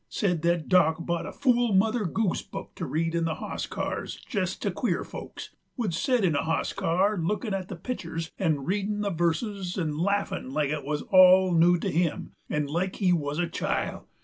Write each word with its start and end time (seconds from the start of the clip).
Said 0.09 0.41
that 0.41 0.67
Dock 0.67 0.97
bought 1.05 1.27
a 1.27 1.31
fool 1.31 1.75
Mother 1.75 2.05
Goose 2.05 2.41
book 2.41 2.73
to 2.73 2.87
read 2.87 3.13
in 3.13 3.25
the 3.25 3.35
hoss 3.35 3.67
cars 3.67 4.15
jest 4.27 4.59
to 4.63 4.71
queer 4.71 5.03
folks; 5.03 5.51
would 5.77 5.93
set 5.93 6.25
in 6.25 6.33
a 6.33 6.41
hoss 6.43 6.73
car 6.73 7.19
lookin' 7.19 7.53
at 7.53 7.67
the 7.67 7.75
pictur's 7.75 8.31
'nd 8.43 8.65
readin' 8.65 9.01
the 9.01 9.11
verses 9.11 9.77
'nd 9.79 9.95
laffin' 9.95 10.49
like 10.49 10.71
it 10.71 10.83
wuz 10.83 11.03
all 11.11 11.53
new 11.53 11.77
to 11.77 11.91
him 11.91 12.31
'nd 12.51 12.67
like 12.67 12.95
he 12.95 13.13
wuz 13.13 13.37
a 13.37 13.47
child. 13.47 14.05